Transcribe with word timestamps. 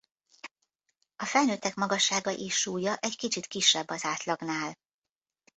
A 1.15 1.25
felnőttek 1.25 1.75
magassága 1.75 2.31
és 2.35 2.53
súlya 2.55 2.95
egy 2.95 3.15
kicsit 3.17 3.45
kisebb 3.47 3.89
az 3.89 4.03
átlagnál. 4.05 4.77